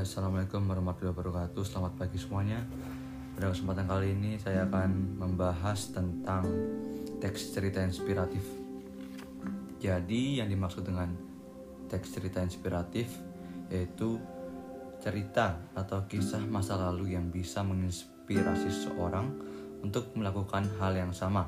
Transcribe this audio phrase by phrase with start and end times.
[0.00, 1.60] Assalamualaikum warahmatullahi wabarakatuh.
[1.60, 2.64] Selamat pagi semuanya.
[3.36, 6.40] Pada kesempatan kali ini saya akan membahas tentang
[7.20, 8.40] teks cerita inspiratif.
[9.76, 11.12] Jadi yang dimaksud dengan
[11.92, 13.12] teks cerita inspiratif
[13.68, 14.16] Yaitu
[15.04, 19.28] cerita atau kisah masa lalu yang bisa menginspirasi seseorang
[19.84, 21.44] Untuk melakukan hal yang sama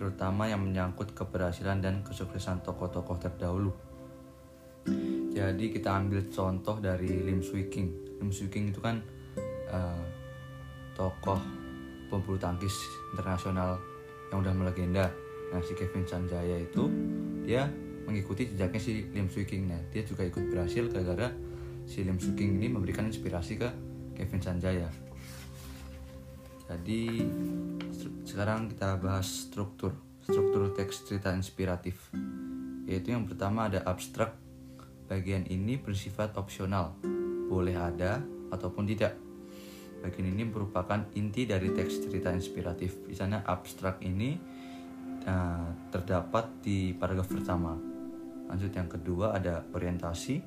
[0.00, 3.91] Terutama yang menyangkut keberhasilan dan kesuksesan tokoh-tokoh terdahulu
[5.32, 8.18] jadi kita ambil contoh dari Lim Swee King.
[8.22, 9.00] Lim Swee King itu kan
[9.72, 10.04] uh,
[10.94, 11.40] tokoh
[12.12, 12.72] pembulu tangkis
[13.16, 13.80] internasional
[14.30, 15.06] yang udah melegenda.
[15.50, 16.88] Nah si Kevin Sanjaya itu
[17.42, 17.66] dia
[18.04, 19.72] mengikuti jejaknya si Lim Swee King.
[19.72, 21.32] Nah dia juga ikut berhasil gara-gara
[21.88, 23.68] si Lim Swee King ini memberikan inspirasi ke
[24.14, 24.88] Kevin Sanjaya.
[26.68, 27.24] Jadi
[28.28, 29.92] sekarang kita bahas struktur
[30.22, 32.14] struktur teks cerita inspiratif
[32.86, 34.38] yaitu yang pertama ada abstrak
[35.08, 36.96] Bagian ini bersifat opsional,
[37.50, 39.16] boleh ada ataupun tidak.
[40.02, 43.06] Bagian ini merupakan inti dari teks cerita inspiratif.
[43.06, 44.34] Di sana abstrak ini
[45.26, 47.78] uh, terdapat di paragraf pertama.
[48.50, 50.42] Lanjut yang kedua ada orientasi.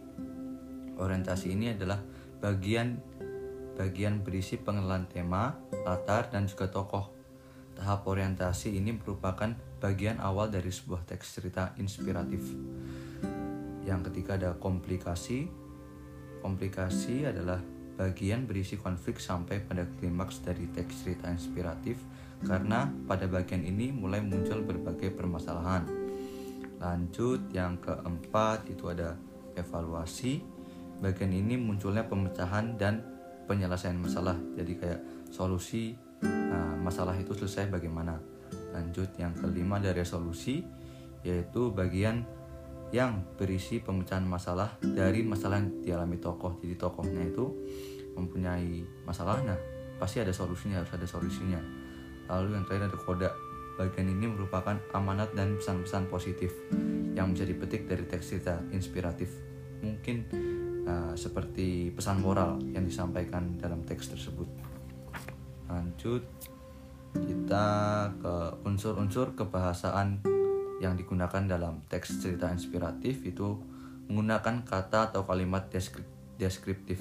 [0.99, 1.99] Orientasi ini adalah
[2.43, 2.99] bagian
[3.75, 5.51] bagian berisi pengenalan tema,
[5.83, 7.11] latar, dan juga tokoh.
[7.75, 9.51] Tahap orientasi ini merupakan
[9.83, 12.39] bagian awal dari sebuah teks cerita inspiratif.
[13.85, 15.47] Yang ketiga ada komplikasi.
[16.41, 17.61] Komplikasi adalah
[17.95, 21.95] bagian berisi konflik sampai pada klimaks dari teks cerita inspiratif
[22.43, 25.87] karena pada bagian ini mulai muncul berbagai permasalahan.
[26.81, 29.15] Lanjut yang keempat itu ada
[29.55, 30.43] evaluasi.
[30.99, 32.99] Bagian ini munculnya pemecahan dan
[33.47, 34.35] penyelesaian masalah.
[34.59, 38.19] Jadi kayak solusi nah, masalah itu selesai bagaimana.
[38.75, 40.61] Lanjut yang kelima ada resolusi
[41.25, 42.27] yaitu bagian
[42.95, 46.55] yang berisi pemecahan masalah dari masalah yang dialami tokoh.
[46.63, 47.51] Jadi tokohnya itu
[48.15, 49.59] mempunyai masalah, nah
[49.99, 51.59] pasti ada solusinya, harus ada solusinya.
[52.31, 53.29] Lalu yang terakhir ada koda.
[53.75, 56.55] Bagian ini merupakan amanat dan pesan-pesan positif
[57.11, 59.27] yang menjadi petik dari teks cerita inspiratif.
[59.83, 60.17] Mungkin
[60.87, 64.47] uh, seperti pesan moral yang disampaikan dalam teks tersebut.
[65.67, 66.23] Lanjut
[67.15, 67.67] kita
[68.19, 70.23] ke unsur-unsur kebahasaan
[70.83, 73.59] yang digunakan dalam teks cerita inspiratif itu
[74.11, 75.71] menggunakan kata atau kalimat
[76.37, 76.99] deskriptif.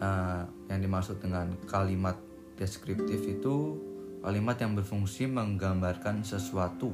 [0.00, 2.16] Uh, yang dimaksud dengan kalimat
[2.56, 3.76] deskriptif itu
[4.24, 6.92] kalimat yang berfungsi menggambarkan sesuatu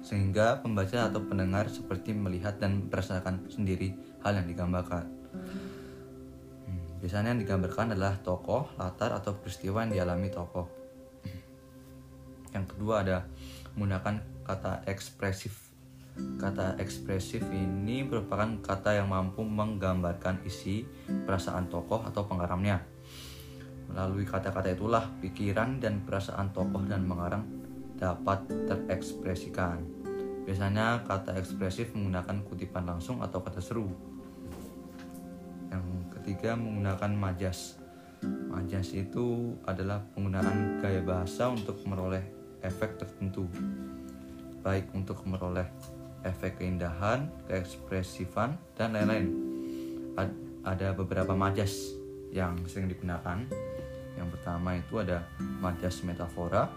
[0.00, 3.92] sehingga pembaca atau pendengar seperti melihat dan merasakan sendiri
[4.24, 5.04] hal yang digambarkan.
[6.64, 10.80] Hmm, biasanya yang digambarkan adalah tokoh, latar atau peristiwa yang dialami tokoh.
[12.56, 13.28] Yang kedua ada
[13.76, 15.70] menggunakan kata ekspresif.
[16.42, 22.82] Kata ekspresif ini merupakan kata yang mampu menggambarkan isi perasaan tokoh atau pengarangnya.
[23.86, 27.46] Melalui kata-kata itulah pikiran dan perasaan tokoh dan pengarang
[27.94, 29.86] dapat terekspresikan.
[30.42, 33.86] Biasanya kata ekspresif menggunakan kutipan langsung atau kata seru.
[35.70, 35.86] Yang
[36.18, 37.78] ketiga menggunakan majas.
[38.50, 42.26] Majas itu adalah penggunaan gaya bahasa untuk meroleh
[42.66, 43.46] efek tertentu
[44.60, 45.66] baik untuk memperoleh
[46.24, 49.28] efek keindahan, keekspresifan, dan lain-lain.
[50.16, 51.96] Ad ada beberapa majas
[52.28, 53.48] yang sering digunakan.
[54.20, 56.68] Yang pertama itu ada majas metafora,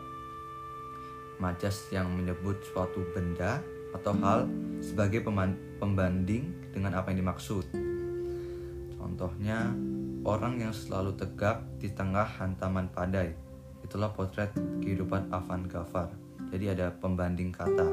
[1.36, 3.60] majas yang menyebut suatu benda
[3.92, 4.48] atau hal
[4.80, 5.20] sebagai
[5.84, 7.68] pembanding dengan apa yang dimaksud.
[8.96, 9.76] Contohnya,
[10.24, 13.36] orang yang selalu tegak di tengah hantaman padai.
[13.84, 16.23] Itulah potret kehidupan Avan Gafar
[16.54, 17.90] jadi ada pembanding kata.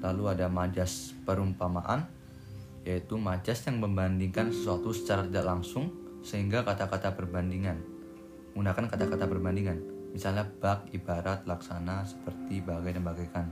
[0.00, 2.08] Lalu ada majas perumpamaan,
[2.88, 5.92] yaitu majas yang membandingkan sesuatu secara tidak langsung
[6.24, 7.76] sehingga kata-kata perbandingan.
[8.56, 9.78] Menggunakan kata-kata perbandingan.
[10.16, 13.46] Misalnya bak, ibarat, laksana, seperti, bagai, dan bagaikan.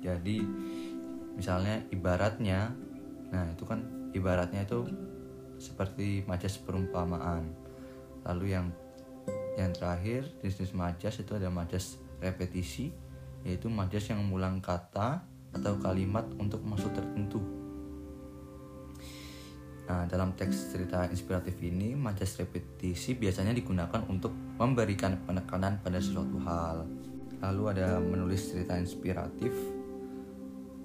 [0.00, 0.40] Jadi
[1.36, 2.72] misalnya ibaratnya,
[3.28, 3.84] nah itu kan
[4.16, 4.88] ibaratnya itu
[5.60, 7.52] seperti majas perumpamaan.
[8.24, 8.72] Lalu yang
[9.60, 12.92] yang terakhir jenis majas itu ada majas repetisi,
[13.46, 15.22] yaitu majas yang mengulang kata
[15.54, 17.64] atau kalimat untuk maksud tertentu.
[19.84, 26.40] Nah, dalam teks cerita inspiratif ini, majas repetisi biasanya digunakan untuk memberikan penekanan pada sesuatu
[26.40, 26.88] hal.
[27.44, 29.52] Lalu ada menulis cerita inspiratif.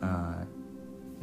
[0.03, 0.43] Nah,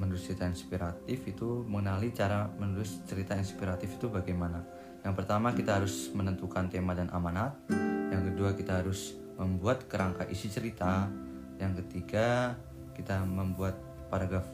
[0.01, 4.65] menulis cerita inspiratif itu mengenali cara menulis cerita inspiratif itu bagaimana.
[5.05, 7.61] Yang pertama kita harus menentukan tema dan amanat.
[8.09, 11.09] Yang kedua kita harus membuat kerangka isi cerita.
[11.57, 12.57] Yang ketiga,
[12.97, 13.77] kita membuat
[14.09, 14.45] paragraf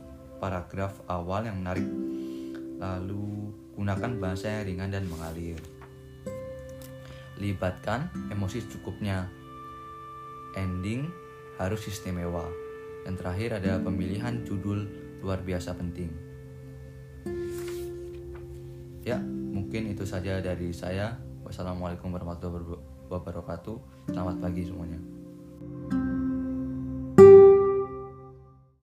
[0.42, 1.86] paragraf awal yang menarik.
[2.82, 5.54] lalu gunakan bahasa yang ringan dan mengalir.
[7.38, 9.30] Libatkan emosi secukupnya.
[10.58, 11.06] Ending
[11.62, 12.42] harus istimewa.
[13.06, 14.82] Dan terakhir ada pemilihan judul
[15.22, 16.10] luar biasa penting.
[19.06, 21.14] Ya mungkin itu saja dari saya.
[21.46, 24.08] Wassalamualaikum warahmatullahi wabarakatuh.
[24.12, 25.21] Selamat pagi semuanya